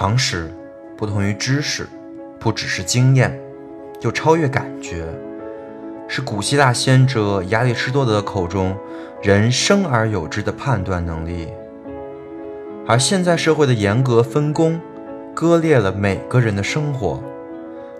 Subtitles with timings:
[0.00, 0.50] 常识
[0.96, 1.86] 不同于知识，
[2.38, 3.38] 不只是经验，
[4.00, 5.04] 又超越感觉，
[6.08, 8.74] 是古希腊先哲亚里士多德口中
[9.20, 11.48] 人生而有之的判断能力。
[12.86, 14.80] 而现在社会的严格分工，
[15.34, 17.22] 割裂了每个人的生活，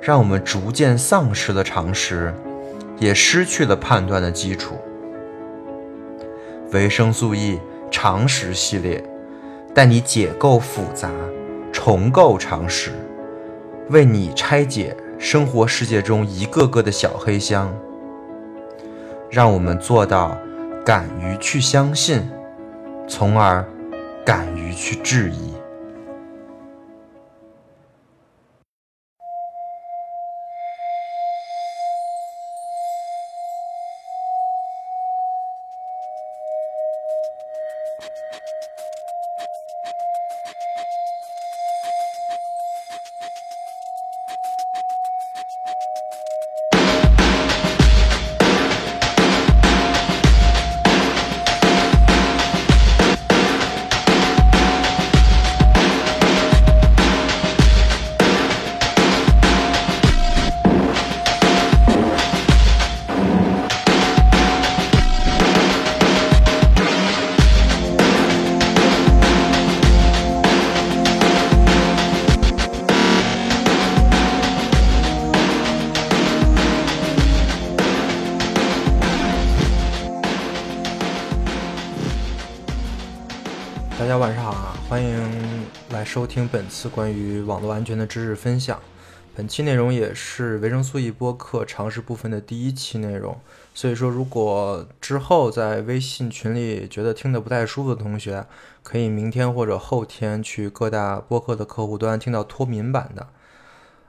[0.01, 2.33] 让我们逐渐丧失了常识，
[2.99, 4.75] 也失去了判断的基础。
[6.73, 7.61] 维生素 E
[7.91, 9.05] 常识系列，
[9.75, 11.11] 带你解构复杂，
[11.73, 12.91] 重构常识，
[13.89, 17.73] 为你拆解生活世界中一个个的小黑箱。
[19.31, 20.37] 让我们做到
[20.85, 22.29] 敢于去相信，
[23.09, 23.65] 从而
[24.25, 25.55] 敢于去质疑。
[86.13, 88.81] 收听本次关于网络安全的知识分享。
[89.37, 93.39] 本期内容也是维生素 E 播客常识部分的第一期内容，
[93.75, 98.45] 所以说如果之后在微信群里觉得听得不太舒服的同学，
[98.83, 103.29] 可以明天或者后天去各大播客的客户端听到脱敏版的。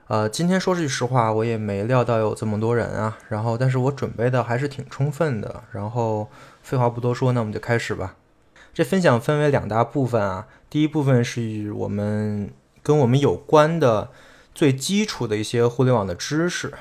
[0.08, 6.28] 呃，今天说句实话，我也没料到有这么多人啊，然后但是我准备的还是挺充分的，然后
[6.64, 8.16] 废话不多说，那我们就开始吧。
[8.74, 12.50] 这分享分为两大部分啊，第一部分是我们
[12.82, 14.10] 跟我们有关的
[14.54, 16.72] 最基础的一些互联网的知识，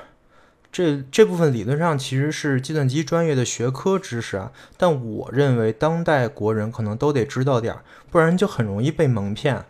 [0.72, 9.66] 这这部分理论上其实是计算机专业的学科知识啊，但我认为当代国人可能都得知道点儿，不然就很容易被蒙骗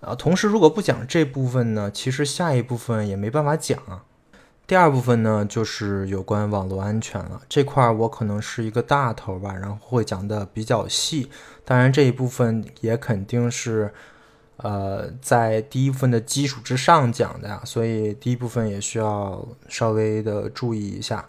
[0.00, 0.14] 啊。
[0.14, 4.04] 同时，如果不讲这部分呢，其实下一部分也没办法讲啊。
[4.72, 7.42] 第二部分呢，就是有关网络安全了。
[7.46, 11.30] 这块我可能是一个大头吧，然后会讲的比较细。
[11.62, 13.92] 当然，这一部分也肯定是，
[14.56, 21.28] 呃，在第一部分的基础之上讲的呀，所以第一部分也需要稍微的注意一下。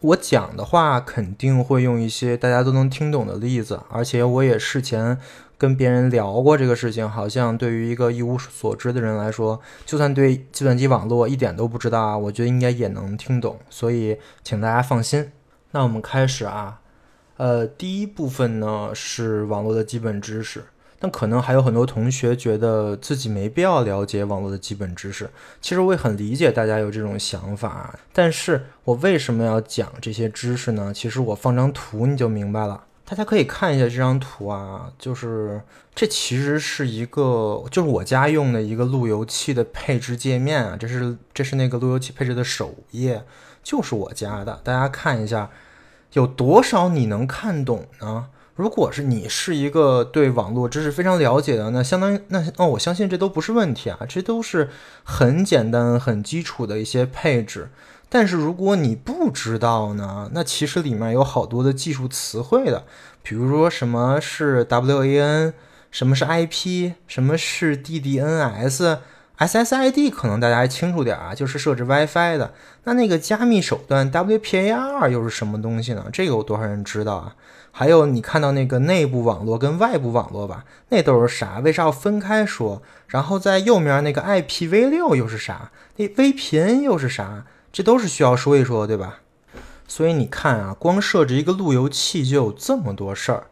[0.00, 5.18] 我讲的话肯定会用一些大家都能听懂的例子，而且我也事前。
[5.60, 13.58] 跟别人聊过这个事情，好像对于一个一无所知的人来说，就算对计算机网络一点都不知道啊，我觉得应该也能听懂。
[13.68, 15.30] 所以，请大家放心。
[15.72, 16.80] 那我们开始啊，
[17.36, 20.64] 呃，第一部分呢是网络的基本知识，
[21.00, 25.30] 但可能还有很多同学觉得自己没必要了解网络的基本知识。
[25.60, 30.92] 其实我也很理解大家有这种想法，但是我为什么要讲这些知识呢？
[30.94, 32.84] 其实我放张图你就明白了。
[33.06, 35.60] 大家可以看一下这张图啊，就是
[35.94, 43.24] 这其实是一个，就是我家用的一个路由器的配置界面啊，这是这是那个路由器配置的首页，
[43.64, 44.60] 就是我家的。
[44.62, 45.50] 大家看一下，
[46.12, 48.26] 有多少你能看懂呢？
[48.54, 54.68] 如果是你是一个对网络知识非常了解的，那相当于那哦，我相信这都不是问题啊，这都是
[55.02, 57.70] 很简单、很基础的一些配置。
[58.12, 62.84] 但是如果你不知道呢，那其实里面有好多的技术词汇的，
[63.22, 65.52] 比如说什么是 WAN，
[65.90, 72.52] 什么是 IP，什么是 DDNS，SSID 可能大家还清楚点啊，就是设置 WiFi 的。
[72.84, 76.06] 那那个加密手段 WPA2 又是什么东西呢？
[76.12, 77.36] 这个有多少人知道啊？
[77.72, 81.60] 还有你看到那个内部网络跟外部网络吧，那都是啥？
[81.60, 82.82] 为啥要分开说？
[83.06, 85.70] 然后在右面那个 IPv6 又是啥？
[85.96, 87.44] 那 VPN 又是啥？
[87.72, 89.20] 这都是需要说一说，对吧？
[89.86, 93.44] 所以你看啊，光设置一个路由器就有这么多事儿，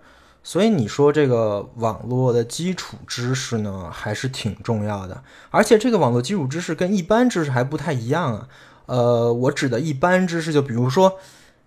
[0.42, 5.22] 所以你说这个网络的基础知识呢，还是挺重要的。
[5.50, 8.48] 而且这个网络基础知识跟一般知识还不太一样啊。
[8.86, 11.18] 呃，我指的一般知识，就比如说，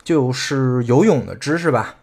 [0.03, 1.95] 就是游泳的知识吧。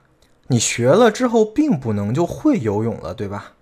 [0.49, 3.53] 你学了之后，并不能就会游泳了，对吧？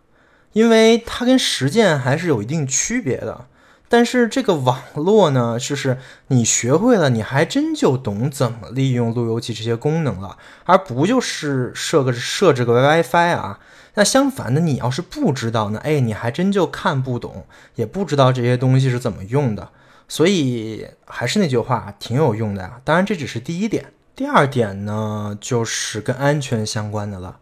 [0.53, 3.47] 因为它跟实践还是有一定区别的。
[3.89, 5.99] 但是这个网络呢，就是
[6.29, 13.61] 你学会了，你还真就懂怎么利用路由器这些功能了，而不就是设个设置个 WiFi 啊。
[13.95, 17.47] 那相反的，你要是不知道呢，哎，你还真就看不懂，
[17.77, 19.71] 也不知道这些东西是怎么用的。
[20.09, 22.81] 所以还是那句话，挺有用的呀。
[22.83, 23.93] 当然，这只是第一点。
[24.17, 27.37] 第二点呢，就是跟安全相关的了。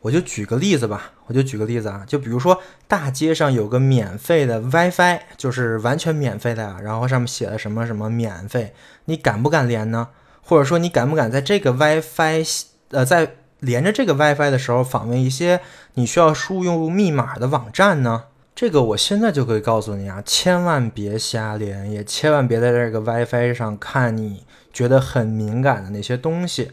[0.00, 2.58] 我就举个例子吧，我就举个例子啊，就比如说
[2.88, 8.72] 大街上有个免费的 WiFi，就是完全免费的呀，然后上面写了什么什么免费，
[9.04, 10.08] 你敢不敢连呢？
[10.42, 12.46] 或者说你敢不敢在这个 WiFi，
[12.92, 15.60] 呃，在连着这个 WiFi 的时候访问一些
[15.92, 18.24] 你需要输入密码的网站呢？
[18.54, 26.72] 这个我现在就可以告诉你啊，千万别瞎连，也千万别在这个 WiFi 上看你觉得很敏感的那些东西。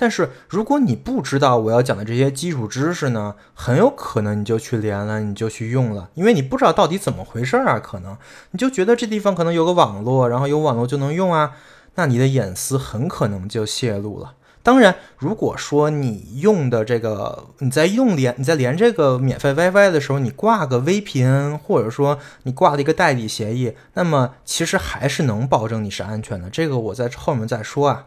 [0.00, 8.16] 但是如果你不知道我要讲的这些基础知识呢，很有可能你就去连了，你就去用了，因为你不知道到底怎么回事啊，可能
[8.52, 11.56] 你就觉得这地方可能有个网络，然后有网络就能用啊，
[11.96, 14.34] 那你的隐私很可能就泄露了。
[14.68, 26.50] 当然，如果说你用的这个你在用连你在连这个免费 WiFi 的时候，你挂个 VPN，或者说你挂了一个代理协议，那么其实还是能保证你是安全的。
[26.50, 28.04] 这个我在后面再说啊。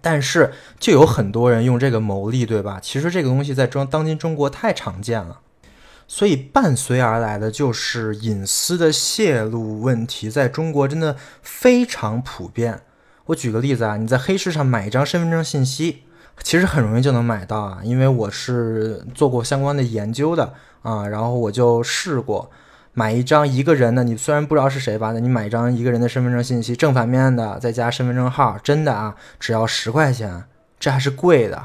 [0.00, 2.78] 但是就有很多人用这个牟利，对吧？
[2.80, 5.40] 其实这个东西在中当今中国太常见了，
[6.06, 12.82] 所以伴随而来的就是隐私的泄露问题，在中国真的非常普遍。
[13.30, 16.02] 我举个例子啊，你在黑市上买一张身份证信息，
[16.42, 22.50] 其实很容易就能买到啊，因为我是做过相关的研究的啊，然后我就试过。
[22.92, 30.44] 买一张一个人的，你虽然不知道是谁吧，那你买一张一个人的身份证信息，正反面的，再加身份证号，真的啊，只要十块钱，
[30.80, 31.62] 这还是贵的。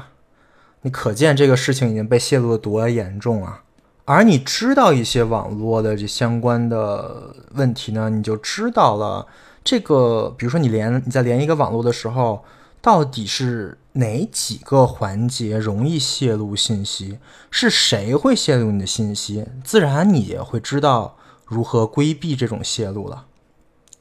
[0.82, 3.64] 你可见这个事情已经被泄露的多严重啊！
[4.04, 9.26] 而你知道一些网络的这相关的问题呢，你就知道了
[9.66, 12.42] 这个，比如说你连你在连一个网络的时候。
[12.82, 17.18] 到底是哪几个环节容易泄露信息？
[17.50, 19.44] 是谁会泄露你的信息？
[19.64, 23.24] 自然你也会知道如何规避这种泄露了。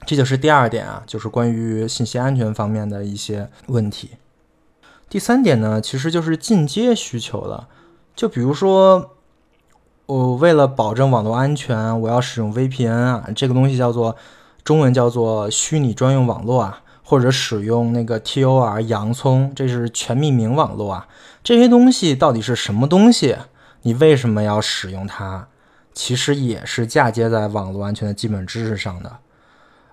[0.05, 4.11] 这就是第二点啊，就是关于信息安全方面的一些问题。
[5.09, 7.67] 第三点呢，其实就是进阶需求了。
[8.15, 9.15] 就比如说，
[10.05, 14.15] 我为了保证网络安全，我要使用 VPN 啊，这个东西叫做
[14.65, 16.81] 中文叫做虚拟专用网络啊。
[17.07, 21.07] 或者使用那个 Tor 洋葱，这是全匿名网络啊。
[21.43, 23.37] 这些东西到底是什么东西？
[23.83, 25.45] 你为什么要使用它？
[25.93, 29.17] 其实也是嫁接在网络安全的基本知识上的。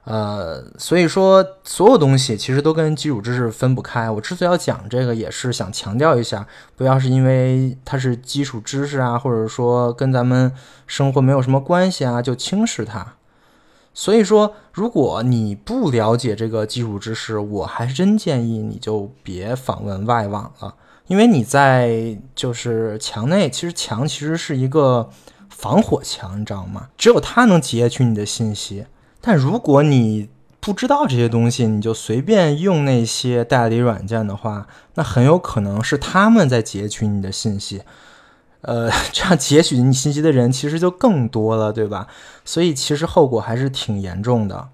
[0.04, 4.08] 呃，所以说所有东西其实都跟基础知识分不开。
[4.10, 10.50] 我之所以要讲这个，也是想强调一下，不要是因为它是基础知识啊，或者说跟咱们
[10.86, 13.16] 生活没有什么关系啊，就轻视它。
[13.94, 20.74] 所以说，如果你不了解这个基础知识，我还真建议你就别访问外网了，
[21.08, 25.10] 因为你在就是墙内，其实墙其实是一个
[25.50, 26.88] 防火墙，你知道吗？
[26.96, 28.86] 只有它能截取你的信息。
[29.20, 37.82] 但如果你不知道这些东西，你就随便用那些代理软件的话，那很有可能是他们在截取你的信息。
[38.62, 42.08] 呃， 这样截取你信息的人其实就更多了，对吧？
[42.44, 44.70] 所以其实后果还是挺严重的。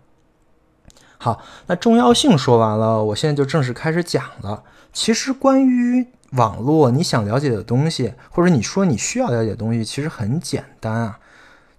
[1.18, 4.62] 好，那重要性说完了，我现在就正式开始讲了。
[4.92, 11.18] 其实关于网络，你想了解的东西，或者你说你需要了解的东西，其实很简单啊，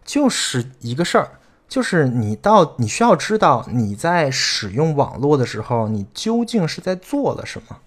[0.03, 1.31] 就是一个事儿，
[1.67, 7.77] 就是你到你需要知道你在使用网络的时候，你究竟是在做了什么。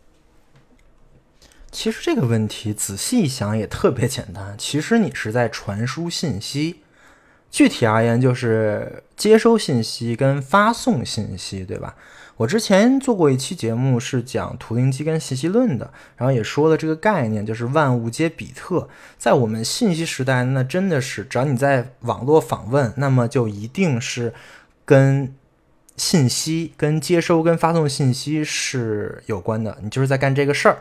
[1.73, 4.55] 其实这个问题仔细一想也特别简单。
[4.59, 6.83] 其实你是在传输信息，
[7.51, 11.97] 具体而言就是接收信息跟发送信息，对吧？
[12.37, 18.89] 我之前做过一期节目是讲图灵机跟信息论的，然后也说了这个概念，就是万物皆比特。
[19.19, 24.35] 在我们信息时代，那真的是只要你在网络访问，那么就一定是
[24.85, 25.35] 跟
[25.97, 30.79] 信息、跟接收、跟发送信息是有关的，你就是在干这个事儿。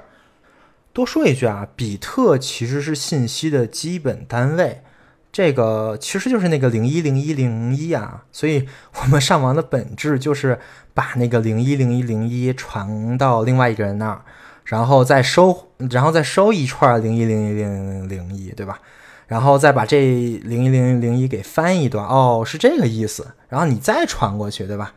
[0.94, 4.82] 多说一句啊，比特其实是信息的基本单位，
[5.32, 8.68] 这个其实就是那个零一零一零一啊，所以
[9.02, 10.60] 我们上网的本质就是
[10.94, 14.22] 把那个零一零一零一传到另外一个人那儿，
[14.66, 18.80] 然后再收，然后再收一串零一零一零零一，对吧？
[19.28, 19.98] 然后再把这
[20.44, 24.94] 零一零零一给翻一段，哦，是这个意思，然后你再传过去，对吧？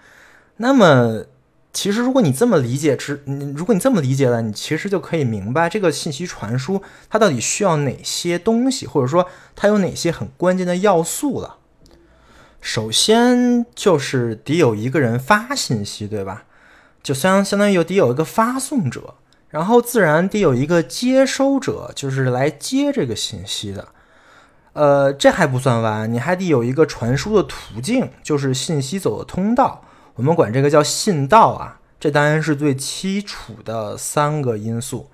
[0.57, 1.27] 那么。
[1.75, 3.21] 其实，如果你这么理解，之，
[3.55, 9.27] 如果你这么理解了，你其实就可以明白这个信息传输它到底需要哪些东西，或者说
[9.57, 11.57] 它有哪些很关键的要素了。
[12.61, 16.45] 首先就是得有一个人发信息，对吧？
[17.03, 19.17] 就相相当于有得有一个发送者，
[19.51, 23.89] 然后自然得有一个接收者，就是来接这个信息的。
[24.73, 31.81] 呃，这还不算完，你还得有一个传输的途径，就是信息走的通道，我们管这个叫信道啊。
[32.01, 35.11] 这当然是最基础的三个因素。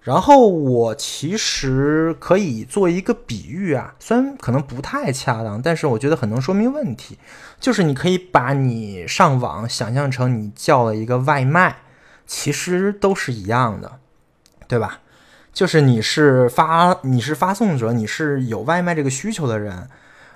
[0.00, 7.18] 然后我其实可以做一个比喻啊，虽然可能不太恰当，但是我觉得很能说明问题。
[7.60, 11.76] 就是你可以把你上网想象成你叫了一个外卖，
[12.26, 13.98] 其实都是一样的，
[14.66, 15.00] 对吧？
[15.52, 19.88] 就是你是发你是发送者，你是有外卖这个需求的人，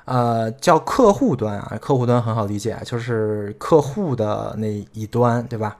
[0.05, 5.77] 呃，叫客户端啊，客户端很好理解，就是客户的那一端，对吧？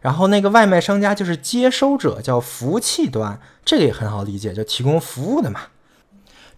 [0.00, 5.60] 然后那个外卖商家就是接收者，叫服务器端，这个也很好理解，就提供服务的嘛。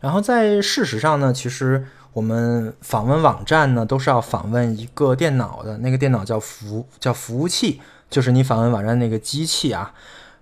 [0.00, 9.92] 然后在事实上呢，其实我们访问网站呢，都是要访问一个电脑的，那个电脑叫服叫服务器，就是你访问网站那个机器啊。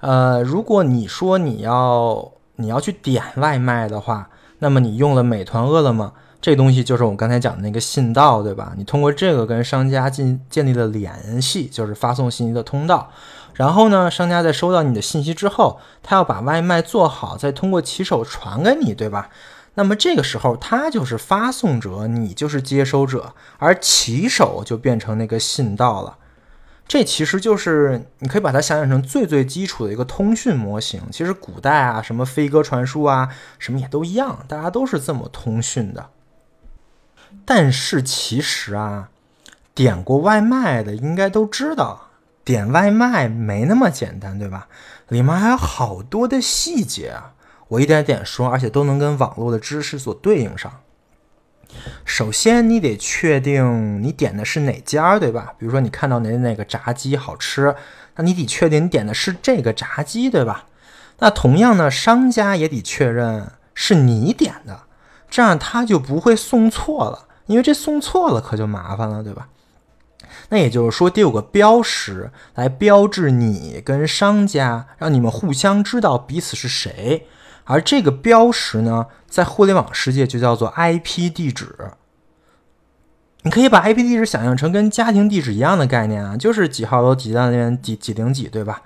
[0.01, 4.29] 呃，如果你说你要你要去点外卖的话，
[4.59, 6.13] 那么你用了美团、饿了么。
[6.47, 8.73] 这东西就是我们刚才讲的那个信道，对吧？
[8.77, 13.11] 你通过这个跟商家进建立了联系，就是发送信息的通道。
[13.55, 19.29] 然后呢，商家在收到你的信息之后，他要把外卖做好，再通过骑手传给你，对吧？
[19.75, 26.17] 那么这个时候，他就是发送者，你就是接收者，而骑手就变成那个信道了。
[26.87, 31.03] 这其实就是你可以把它想象成最最基础的一个通讯模型。
[31.11, 36.11] 其实古代啊，什么飞鸽传书啊，什么也都一样，大家都是这么通讯的。
[37.47, 39.09] 但是其实啊，
[39.73, 42.09] 点过外卖的应该都知道，
[42.45, 44.67] 点外卖没那么简单，对吧？
[45.09, 47.33] 里面还有好多的细节啊，
[47.69, 50.81] 我一点点说，而且都能跟网络的知识所对应上。
[52.05, 55.55] 首先，你得确定你点的是哪家，对吧？
[55.59, 57.77] 比如说你看到哪哪个炸鸡好吃，
[58.17, 60.67] 那你得确定你点的是这个炸鸡，对吧？
[61.19, 64.81] 那同样呢，商家也得确认是你点的，
[65.31, 67.27] 这样他就不会送错了。
[67.47, 69.49] 因为这送错了可就麻烦了，对吧？
[70.49, 77.27] 那也就是说得有个标识来标志你跟商家，让你们互相知道彼此是谁。
[77.65, 81.75] 而这个标识呢，在互联网世界就叫做 IP 地址。
[83.43, 88.83] 你可以把 IP 地址想象成跟家庭地址一样的概念啊，就是几号楼几单元几几零几，对吧？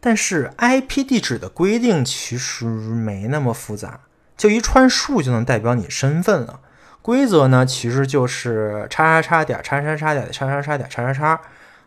[0.00, 4.00] 但是 IP 地址的规定其实没那么复杂，
[4.36, 6.60] 就一串数就能代表你身份了。
[7.04, 11.40] 规则呢，其实就是叉叉叉点叉叉叉点叉叉叉点叉叉叉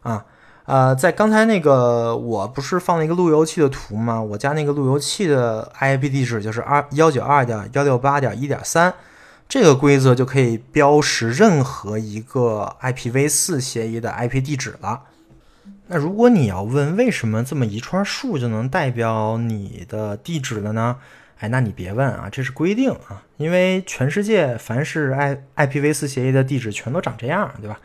[0.04, 0.24] 啊，
[0.66, 4.22] 呃，在刚才那个我不是放了一个路由器的图吗？
[4.22, 8.94] 我家那个路由器的 IP 地址就是二幺九二点幺六八点一点三，
[9.50, 15.02] 这个规则就可以标识任何一个 IPv4 协议的 IP 地址了。
[15.88, 20.98] 那如果你要问为什么这么一串数就能代表你的地址了呢？
[21.40, 27.80] 哎，那你别问啊，这是规定啊，因为全世界凡是 I IPv4 协议的地址全都长这样，对吧？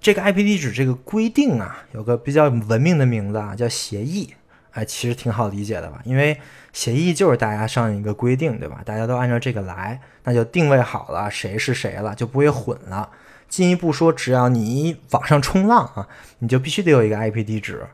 [0.00, 4.34] 这个 IP 地址这个规定啊，有个比较文明的名字啊，叫协议。
[4.70, 6.00] 哎，其实挺好理解的吧？
[6.04, 6.38] 因为
[6.72, 8.82] 协议就是大家上一个规定，对吧？
[8.84, 13.10] 大家都按照这个来，那就定位好了谁是谁了，就不会混了。
[13.48, 16.06] 进一步说，只要你网上冲浪啊，
[16.40, 17.86] 你就必须得有一个 IP 地址，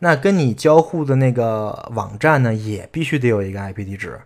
[0.00, 4.20] 那跟你交互的那个网站呢，也必须得有一个 IP 地址。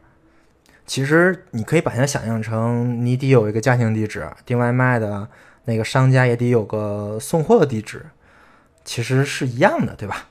[0.90, 5.28] 其实你可以把它想象成，你得有一个家庭地址，订外卖的
[5.66, 8.06] 那个商家也得有个送货的地址，
[8.84, 10.26] 其实是一样的，对吧？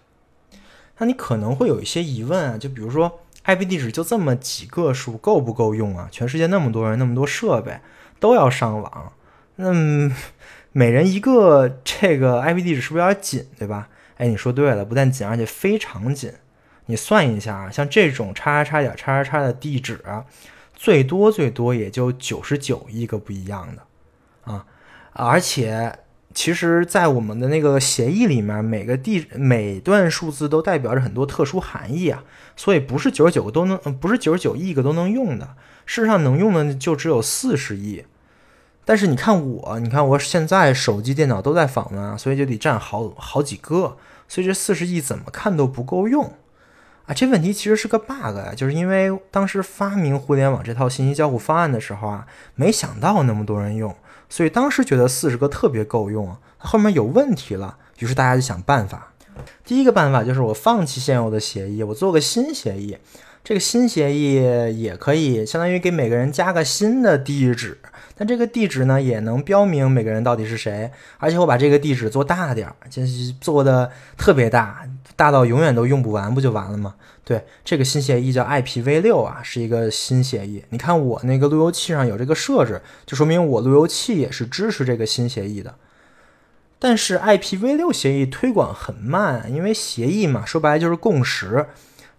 [0.97, 6.09] 那你可能会有一些疑问啊，就比如说 IP 地址就这么几个数，够不够用啊？
[6.11, 7.79] 全世界那么多人，那么多设备
[8.19, 9.13] 都要上网，
[9.55, 9.71] 那
[10.73, 13.87] 每人一个这个 IP 地址是不是有点紧，对吧？
[14.17, 16.33] 哎，你说对了，不但紧，而且非常紧。
[16.89, 20.03] 你算一下啊，像这种叉叉叉点叉叉叉的地址，
[20.73, 24.65] 最多最多也就九十九亿个不一样的啊！
[25.13, 25.99] 而且，
[26.33, 32.23] 其实，在我们的那个协议里面，每个地每段数字都代表着很多特殊含义啊，
[32.55, 35.47] 所以不是九十九个都能，不是九十九亿个都能用的。
[35.85, 38.03] 事实上，能用的就只有四十亿。
[38.83, 43.95] 但是你看我，你看我现在手机、电脑都在访问啊，所以就得占好好几个，
[44.27, 46.33] 所以这四十亿怎么看都不够用。
[47.09, 53.95] 啊，这问题其实是个 bug 呀，就是因为当时发明互联网这套信息交互方案的时候啊，没想到那么多人用，
[54.29, 59.11] 所以当时觉得四十个特别够用，后面有问题了，于是大家就想办法。
[59.65, 62.95] 第一个办法就是我放弃现有的协议，我做个新协议，
[63.43, 64.35] 这个新协议
[64.79, 67.79] 也可以相当于给每个人加个新的地址，
[68.15, 74.85] 但这个地址呢也能标明每个人到底是谁，而且我把这个地址做大点儿，就是做的特别大，
[75.19, 76.95] 大到永远都用不完，不就完了吗？
[77.25, 80.63] 对，这个新协议叫 IPv6 啊，是一个新协议。
[80.69, 85.75] 你看我那个路由器上有这个设置，就说明我路由器也是支持这个新协议的。
[86.79, 91.65] 但是 IPv6 协议推广很慢，因为协议嘛，说白了就是共识。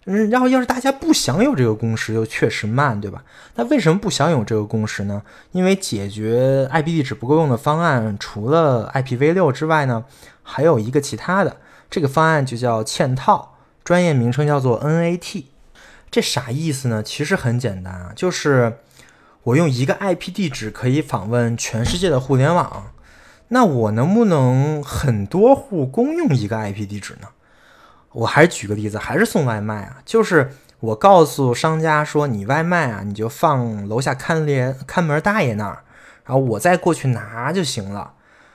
[0.05, 3.23] 嗯，然后要是大家不享有这个共识，又确实慢，对吧？
[3.55, 5.23] 那为什么不享有这个共识呢？
[5.53, 10.05] 因为解决 IP 地址不够用的方案，除了 IPv6 之外呢，
[10.43, 11.57] 还有一个其他的。
[11.91, 15.43] 这个方案就叫嵌套，专业名称叫做 NAT。
[16.09, 17.03] 这啥意思呢？
[17.03, 18.79] 其实很简单啊，就是
[19.43, 22.91] 我用一个 IP 地址可以访问全世界的互联网。
[23.49, 27.27] 那我能不能很多户共用一个 IP 地址呢？
[28.13, 35.83] 我还是举个例子，还是送外卖啊，就是我告诉商家说，你外卖啊，你就放楼下看连看门大爷那儿，
[36.23, 38.13] 然后我再过去拿就行了。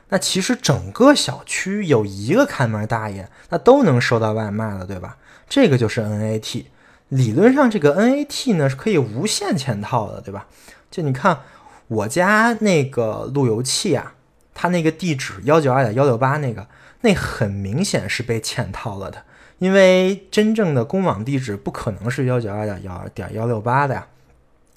[0.08, 5.16] 那其实整个小区有一个看门大爷，那都能收到外卖了，对吧？
[5.48, 6.66] 这个就是 NAT。
[7.08, 10.46] 理论上，这个 NAT 呢是可以无限嵌套的，对吧？
[10.90, 11.40] 就你看
[11.88, 14.14] 我家那个路由器啊，
[14.54, 16.66] 它那个地址幺九二点幺六八那个，
[17.02, 19.22] 那很明显是被嵌套了的。
[19.58, 24.06] 因为真正的公网地址不可能是幺九二点幺点幺六八的呀，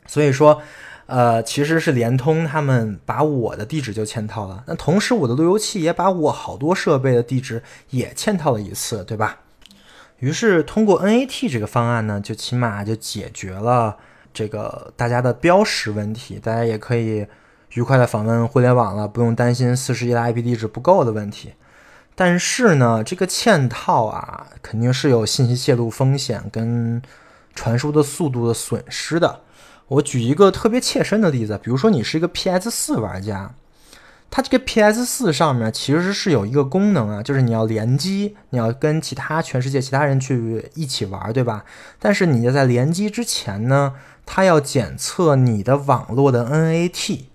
[0.08, 0.62] 所以说，
[1.10, 4.64] 呃，其实是联通他们把我的地址就嵌套了。
[4.68, 9.40] 那同时，我的路由器也把我好多设备的地址也嵌套了一次，对吧？
[10.20, 13.98] 于是通过 NAT 这个方案呢，就起码就解决了
[14.32, 17.26] 这个大家的标识问题，大家也可以
[17.74, 21.54] 愉快的访问互联网了，不用担心四十亿的 IP 地址不够的问题。
[22.14, 27.02] 但是呢，这个嵌套啊，肯定是有信息泄露风险跟
[27.56, 29.42] 传输的速度的损失的。
[29.90, 33.54] 我举一个特别切身的例子，比如说你是一个 PS 四玩家，
[34.32, 41.66] 它这个 PS 四上面其实是有一个功能啊，就是你要联机，你要跟其他全世界其他人去一起玩，对吧？
[42.00, 47.26] 但是你要在联机之前呢，它要检测你的网络的 NAT。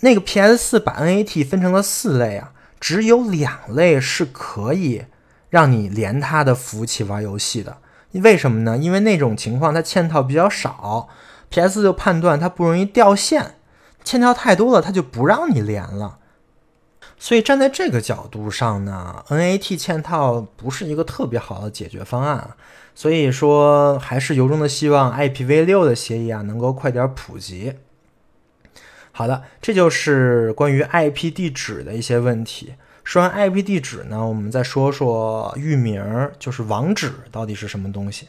[0.00, 2.52] 那个 PS 四把 NAT 分成了四类啊。
[2.78, 5.06] 只有两类是可以
[5.48, 7.78] 让你连它的服务器玩游戏的，
[8.12, 8.76] 为什么呢？
[8.76, 11.08] 因为那种情况它嵌套比较少
[11.50, 13.54] ，PS 就判断它不容易掉线，
[14.04, 16.18] 嵌套太多了它就不让你连了。
[17.18, 22.50] 所以站在这个角度上呢，NAT 嵌套不是一个特别好的解决方案。
[22.94, 27.74] 所以说，还是由衷的希望 IPv6 的协议啊能够快点普及。
[29.12, 32.74] 好的，这就是关于 IP 地址的一些问题。
[33.02, 36.02] 说完 IP 地址呢，我们再说说域名，
[36.38, 38.28] 就是网址到底是什么东西。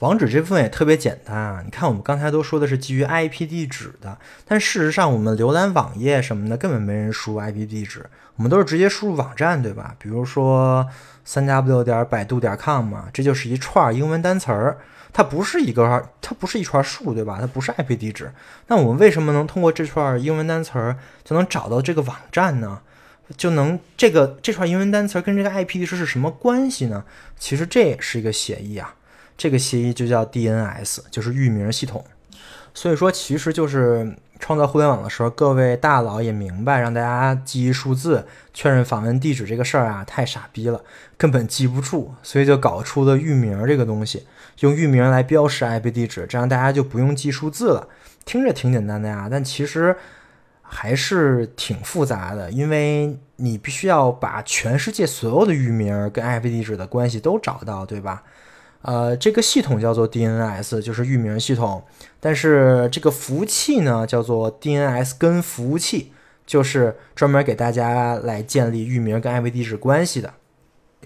[0.00, 8.04] 网址这部分也特别简单啊，你看我们刚才都说的是基于 IP 地址的，但事实上我们浏览网页什么的根本没人输 IP 地址，
[8.36, 9.94] 我们都是直接输入网站，对吧？
[9.98, 10.86] 比如说
[11.24, 14.78] 三 w 点百度点 com 嘛，这就是一串英文单词儿。
[15.16, 17.38] 它不是一个，它不是一串数，对吧？
[17.40, 18.32] 它不是 IP 地址。
[18.66, 22.80] 那我们为什么能通过这串英文单词儿就能找到这个网站呢？
[23.36, 27.04] 就能这个这串英文单词跟这个 IP 地址是什么关系呢？
[27.38, 28.92] 其实这也是一个协议啊，
[29.36, 32.04] 这个协议就叫 DNS，就是域名系统。
[32.72, 40.82] 所以说，其实就是创造互联网的时候，各位大佬也明白，让大家记忆数字、确认访问地址这个事儿啊，太傻逼了，
[41.16, 44.26] 根本记不住，所以就搞出了域名这个东西。
[44.60, 47.88] 用域名来标识 IP 地址，这样大家就不用记数字了。
[48.24, 49.96] 听着挺简单的呀，但其实
[50.62, 58.24] 还是挺复杂的，因为你必须要把全世界所有的域名跟 IP 地址的关系都找到，对吧？
[58.84, 61.82] 呃，这个系统叫做 DNS，就是域名系统。
[62.20, 66.12] 但是这个服务器呢，叫做 DNS 跟服务器，
[66.46, 70.34] 就是专门给大家来建立域名跟 IP 地址关系的。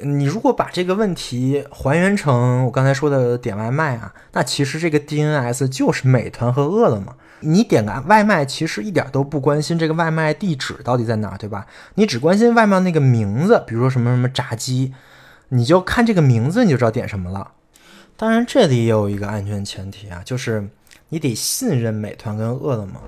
[0.01, 7.17] 你如果把这个问题还原成我刚才说的点外卖啊，那其实这个 DNS 就是美团和饿了么。
[7.41, 11.67] 你点个外卖，其实一点都不关心这个外卖地址到底在哪，对吧？
[11.95, 14.93] 你只关心外卖那个名字，比如说什么什么炸鸡，
[15.51, 17.53] 你就看这个名字你就知道点什么了。
[18.21, 20.69] 当然，这里也有一个安全前提啊，就是
[21.11, 23.01] 你得信任美团跟饿了么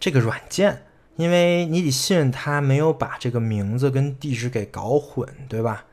[0.00, 0.82] 这个软件，
[1.14, 5.84] 因为你得信任它没有把这个名字跟地址给搞混，对吧？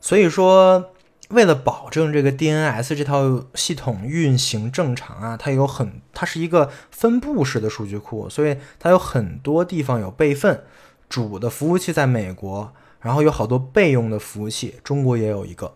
[0.00, 0.90] 所以说，
[1.28, 10.64] 为了保证这个 DNS 这套系统运行正常啊，它有很，它是一个分布式的数据库，所以它有很多地方有备份。
[11.08, 15.72] 主的服务器在美国，然后有好多备用的服务器，中国也有一个。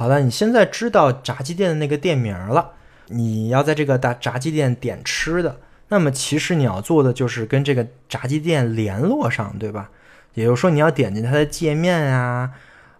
[0.00, 2.70] 好了，你现在知道炸鸡店的那个店名了，
[3.08, 9.90] 你要在这个大炸鸡店点吃的，那么其实你要做的就是跟这个炸鸡店联络上，对吧？
[10.32, 12.52] 也就是说，你要点进它的界面啊。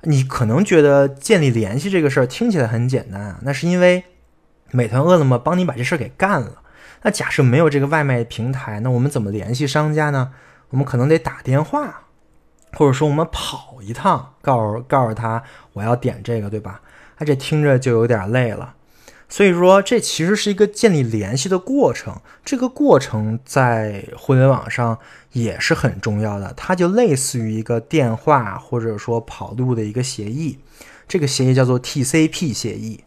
[0.03, 4.05] 你可能觉得建立联系这个事儿听起来很简单啊，那是因为
[4.71, 6.61] 美团、饿了么帮你把这事儿给干了。
[7.01, 10.33] 那假设没有这个外卖平台，那我们怎么联系商家呢？
[10.69, 12.03] 我们可能得打电话，
[12.75, 16.83] 或者说我们跑一趟，告诉告诉他我要点这个，对吧？
[17.21, 18.75] 啊，这听着就有点累了。
[19.29, 22.21] 所以说，这其实是一个建立联系的过程。
[22.45, 24.99] 这个过程在互联网上
[25.33, 30.59] 也是很重要的，它就类似于一个电话或者说跑路的一个协议。
[31.07, 33.05] 这个协议叫做 TCP 协议。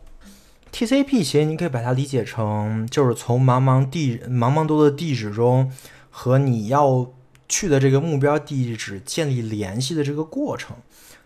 [0.72, 5.70] TCP 协议你可以把它理解成，就是从茫茫地茫茫多的地址中
[6.10, 7.12] 和你要
[7.50, 10.78] 去的这个目标地址建立联系的这个过程。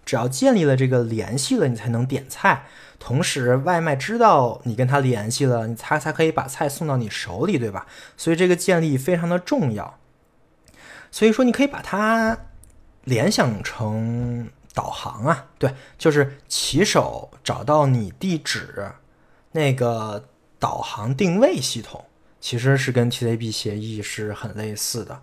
[0.08, 2.64] 只要建立了这个联系了，你才能点菜。
[2.98, 7.86] 同时，外卖知道你跟他联系了，你才才可以把菜送到你手里，对吧？
[8.16, 10.00] 所以这个建立非常的重要。
[11.12, 12.38] 所以说，你可以把它
[13.04, 18.94] 联想成导航啊，对，就是骑手找到你地址
[19.52, 22.06] 那个导航定位系统，
[22.40, 25.22] 其实是跟 TCP 协议是很类似的。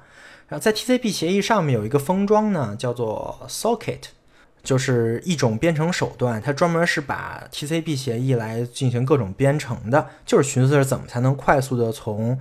[0.48, 4.02] 然后在 TCP 协议上面有一个封装呢，叫做 Socket。
[4.64, 12.36] 就是一种编程手段，它专门是把 TCP 协议来进行各种编程的，就是寻思着怎么才能快速的从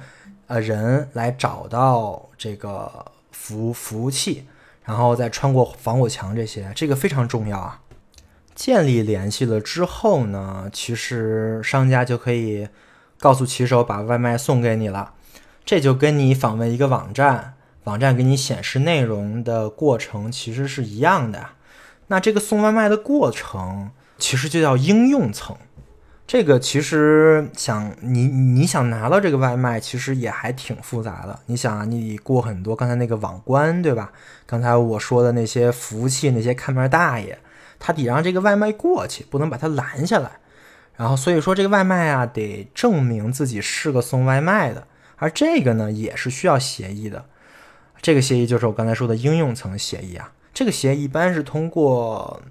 [0.47, 4.45] 呃人来找到这个服服务器，
[4.85, 7.81] 然后再穿过防火墙这些，这个非常重要啊。
[8.55, 12.69] 建立联系了之后呢，其实商家就可以
[13.19, 15.13] 告诉骑手把外卖送给你了，
[15.65, 21.49] 这就跟你访问一个网站，网站给你显示内容的过程其实是一样的。
[22.13, 25.57] 那这个送外卖的过程其实就叫应用层，
[26.27, 31.39] 这个其实想你你想拿到这个外卖，其实也还挺复杂的。
[31.47, 34.11] 你想啊，你得过很多刚才那个网关，对吧？
[34.45, 37.39] 刚才我说的那些服务器那些看门大爷，
[37.79, 40.33] 他得让这个外卖过去，不能把它拦下来。
[40.95, 47.25] 然后所以说这个外卖啊，得证明自己是个送外卖的，而这个呢也是需要协议的。
[48.03, 50.31] 这个协议就是我刚才说的应用层协议啊。
[50.53, 52.41] 这个协议一般是通过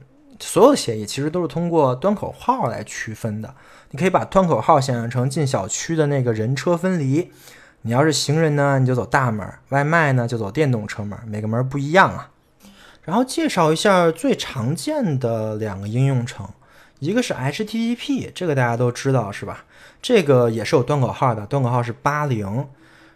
[0.41, 3.55] 所有的协议，其实都是通过端口号来区分的。
[3.91, 7.31] 你可以把端口号想象成进小区的那个人车分离。
[7.83, 11.19] 你要是行人呢，你就走大门；外卖呢，就走电动车门。
[11.27, 12.31] 每个门不一样啊。
[13.03, 16.49] 然后介绍一下最常见的两个应用层，
[17.01, 19.65] 一个是 HTTP，这个大家都知道是吧？
[20.01, 22.67] 这个也是有端口号的，端口号是八零。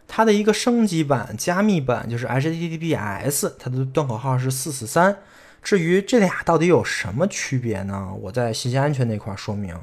[0.09, 5.17] 它的一个升级版、加密版就是 HTTPS，它的端口号是四四三。
[5.63, 8.13] 至于这俩到底有什么区别呢？
[8.21, 9.77] 我在信息安全那块说明。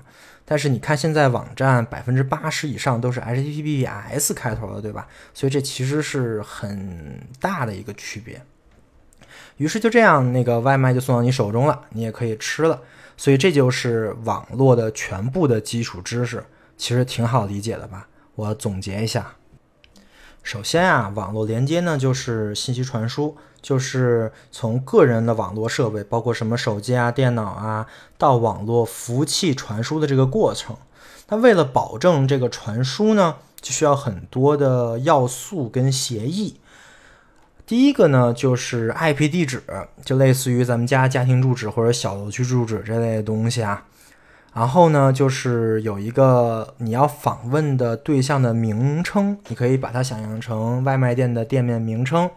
[0.45, 5.07] 但是你看，现在网站百分之八十以上都是 HTTPS 开头的，对吧？
[5.33, 8.41] 所以这其实是很大的一个区别。
[9.57, 12.81] 于是就这样，那个外卖就送到你手中了，你也可以吃了。
[13.15, 16.43] 所以这就是网络的全部的基础知识，
[16.77, 18.07] 其实挺好理解的吧？
[18.35, 19.35] 我总结一下。
[20.43, 30.75] 首先啊，网络连接呢就是信息传输，就是从个人的网络设备，包括什么手机啊、电脑啊，到网络服务器传输的这个过程。
[31.29, 36.57] 那为了保证这个传输呢，就需要很多的要素跟协议。
[37.65, 39.63] 第一个呢就是 IP 地址，
[40.03, 43.85] 就类似于咱们家家庭住址或者小区住址这类的东西啊。
[44.53, 52.29] 然后呢，就是有一个你要访问的对象的名称，你可以把它想象成外卖店的店面名称。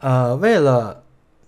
[0.00, 1.02] 呃，为了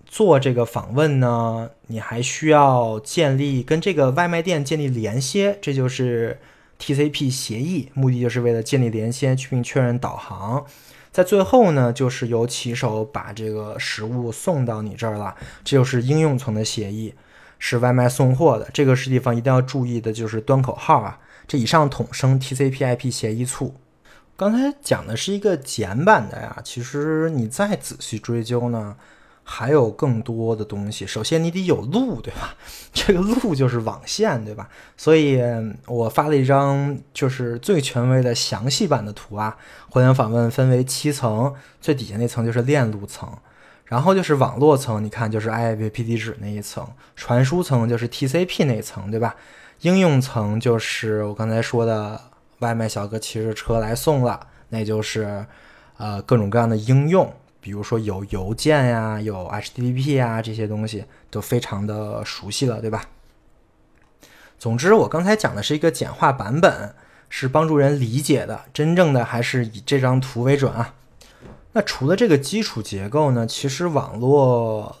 [0.05, 6.39] 做这个访问呢，你还需要建立跟这个外卖店建立连接，这就是
[6.79, 10.65] TCP 协议，目的就是为了建立连接，并确认导航。
[11.11, 17.13] 在最后呢，就是由骑手把这个食物送到你这儿了，这就是应用层的协议。
[17.59, 21.19] 是外卖送货的，这个是地方一定要注意的，就是端口号啊。
[21.47, 23.75] 这以上统称 TCP/IP 协议簇。
[24.35, 28.95] 刚才讲的是一个简版的呀，其实你再仔细追究呢，
[29.43, 31.07] 还有更多的东西。
[31.07, 32.53] 首先你得有路，对吧？
[32.93, 34.69] 这个路就是网线，对吧？
[34.95, 35.41] 所以
[35.87, 39.57] 我发了一张就是最权威的详细版的图啊。
[39.89, 43.27] 互联网访问分为七层，最底下那层就是链路层。
[43.87, 49.35] 然后就是网络层，你看就是 IP 地址那一层；传输层就是 TCP 那一层，对吧？
[49.81, 52.21] 应用层就是我刚才说的，
[52.59, 55.45] 外卖小哥骑着车来送了，那就是
[55.97, 63.05] 呃各种各样的应用，比如说有邮件呀，有 HTTP 呀这些东西都非常的熟悉了，对吧？
[64.59, 66.93] 总之，我刚才讲的是一个简化版本。
[67.29, 70.93] 是帮助人理解的，真正的还是以这张图为准啊。
[71.77, 74.97] 那除了这个基础结构呢，其实网络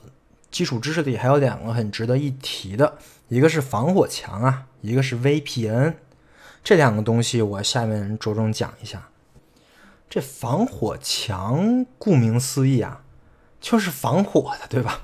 [0.51, 5.95] 基础知识里还有两个很值得一提的，一个是防火墙啊，一个是 VPN。
[6.63, 9.07] 这两个东西我下面着重讲一下。
[10.07, 13.01] 这防火墙顾名思义啊，
[13.59, 15.01] 就是防火的，对吧？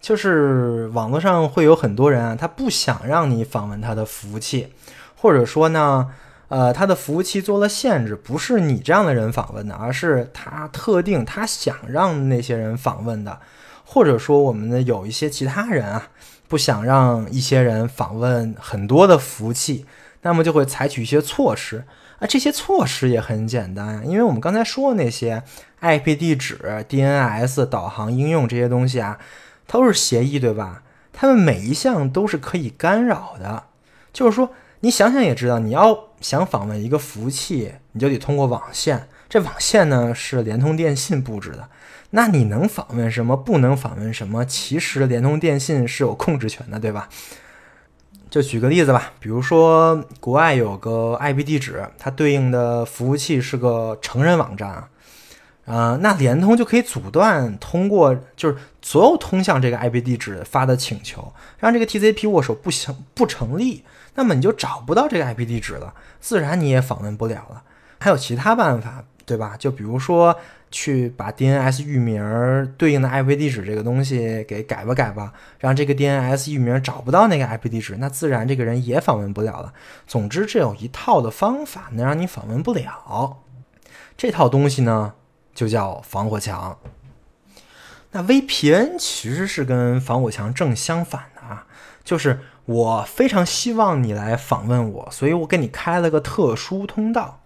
[0.00, 4.72] 就是网络上会有很多人啊，他不想让你访问他的服务器，
[5.16, 6.14] 或者说呢，
[6.50, 13.40] 呃，他的服务器做了限制，不是你这样的人访问的，而是他特定他想让那些人访问的，
[13.84, 16.08] 或者说我们的有一些其他人啊，
[16.46, 19.86] 不想让一些人访问很多的服务器，
[20.22, 21.84] 那么就会采取一些措施
[22.18, 22.26] 啊。
[22.28, 25.42] 这些措施也很简单，因为我们刚才说的那些
[25.80, 29.18] IP 地址、DNS 导航应用这些东西啊。
[29.72, 30.82] 都是协议，对吧？
[31.12, 33.66] 他们每一项都是可以干扰的。
[34.12, 39.08] 就是说，你想想也知道，你要想访问一个服务器，你就得通过网线。
[39.28, 41.68] 这网线呢是联通电信布置的。
[42.10, 44.44] 那你能访问什么，不能访问什么？
[44.44, 47.08] 其实联通电信是有控制权的，对吧？
[48.28, 54.88] 就举个例子吧，比如说国外有个 IP 地址，它对应的服务器是个成人网站啊。
[55.66, 67.62] 呃，那联通就可以阻断通过，就是所有通向这个 IP 地址发的请求，让这个 TCP 握手不成不成立，那么你就找不到这个 IP 地址了，自然你也访问不了了。
[67.98, 69.56] 还有其他办法，对吧？
[69.58, 70.34] 就比如说
[70.70, 79.72] 去把 DNS 域名对应的 IP 地址这个东西给改吧改吧，让这个 DNS 域名找不到那个 IP 地址，那自然这个人也访问不了了。
[80.06, 83.38] 总之，这有一套的方法能让你访问不了。
[84.16, 85.14] 这套东西呢？
[85.52, 86.78] 就叫防火墙。
[88.12, 91.66] 那 VPN 其实是跟防火墙正相反的啊，
[92.02, 97.40] 就是我非常希望你来访问我，所以我给你开了个特殊通道。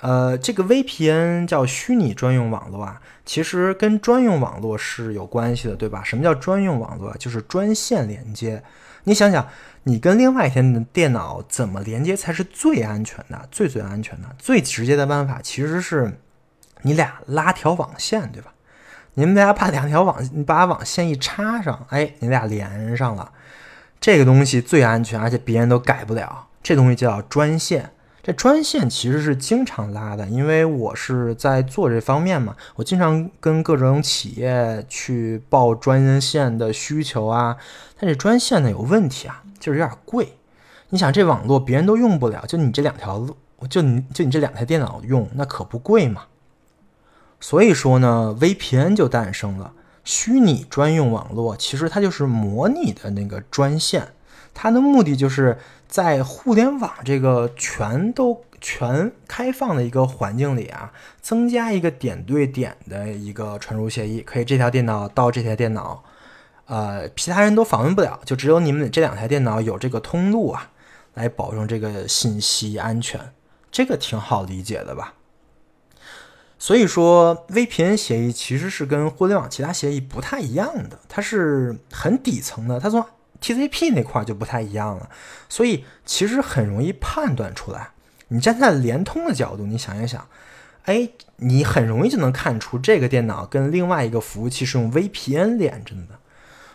[0.00, 6.02] 呃，这个 VPN 叫虚拟专用网络啊，其实跟专用网络是有关系的，对吧？
[6.02, 7.14] 什么叫专用网络？
[7.18, 8.62] 就是专线连接。
[9.04, 9.46] 你想想，
[9.82, 10.62] 你跟另外一台
[10.94, 15.40] 电脑怎么连接才是最安全的、最最安全的、最直接的办法？
[15.42, 16.18] 其实是。
[16.84, 18.52] 你俩拉条网线，对吧？
[19.14, 23.30] 你们俩把两条网，你把网线一插上，哎，你俩连上了。
[24.02, 26.48] 这个东西最安全，而且别人都改不了。
[26.60, 27.92] 这东西叫专线。
[28.20, 37.56] 这专线其实是经常拉的，因为我是在做这方面嘛，我经常跟各种企业去报专线的需求啊。
[37.96, 40.36] 但这专线呢有问题啊，就是有点贵。
[40.88, 43.36] 你想这网络别人都用不了，就你这两条路，
[43.70, 46.22] 就你就你这两台电脑用，那可不贵嘛。
[47.38, 49.72] 所以说呢，VPN 就诞生了。
[50.04, 54.08] 虚拟专用网络其实它就是模拟的那个专线，
[54.52, 66.04] 它的目的就是在互联网这个全都全开放的一个环境里啊，增加一个点对点的一个传输协议，可以这条电脑到这台电脑，
[66.66, 70.70] 呃，其他人都访问不了，就只有你们这两台电脑有这个通路啊，
[71.14, 73.32] 来保证这个信息安全。
[73.70, 75.14] 这个挺好理解的吧？
[76.62, 83.04] 所以说，VPN 协议其实是跟互联网其他协议不太一样的，它是很底层的，它从
[83.40, 85.10] TCP 那块就不太一样了，
[85.48, 87.88] 所以其实很容易判断出来。
[88.28, 90.24] 你站在联通的角度，你想一想，
[90.84, 96.20] 哎，你很容易就能看出这个电脑跟另外一个服务器是用 VPN 连着的，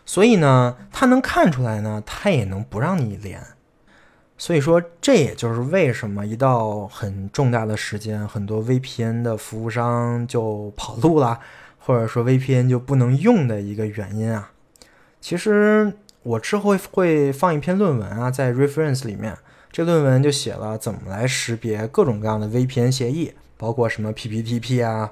[0.06, 3.41] 所以呢，它能看出来呢，它也能不让你连。
[4.39, 11.39] 所以说，这也就是为什么一到很重大的时间，很多 VPN 的服务商就跑路了，
[11.80, 14.52] 或者说 VPN 就不能用的一个原因啊。
[15.19, 19.36] 其实我之后会放一篇论文啊，在 Reference 里面，
[19.71, 25.12] 这论文就写了怎么来识别各种各样的 VPN 协议，包括什么 PPTP 啊，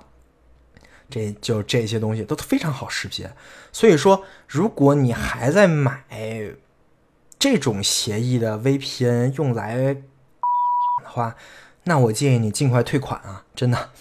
[1.09, 3.31] 这就这些东西都非常好识别。
[3.71, 6.03] 所以说，如果你还在买，
[7.47, 9.97] 这种协议的 VPN 用来的
[11.03, 11.36] 话，
[11.84, 13.45] 那我建议你尽快退款啊！
[13.53, 13.91] 真的。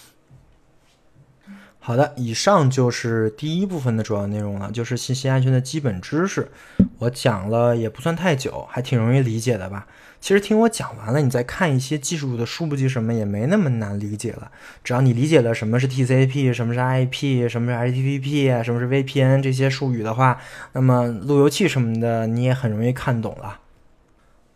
[1.77, 6.49] 好的，以上就是第一部分的主要内容了，就是信息安全的基本知识。
[6.97, 9.85] 我讲了也不算太久，还挺容易理解的吧？
[10.25, 14.51] 其实听我讲完了，你再看一些技术的书籍什么也没那么难理解了。
[14.83, 23.59] 只要你理解了什么是 TCP，什么是 IP，什么是 HTTP，什么是 VPN 这些术语的话，那么路由器什么的你也很容易看懂了。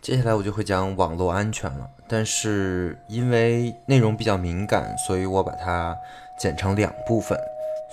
[0.01, 5.95] 接下来我就会讲网络安全了，但是因为内容比较敏感，所以我把它。
[6.39, 7.37] 剪成两部分，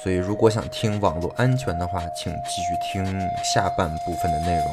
[0.00, 3.04] 所以如果想听网络安全的话，请继续听
[3.42, 4.66] 下半部分的内容。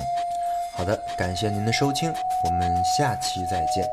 [0.75, 3.85] 好的，感谢您的收听，我们下期再见。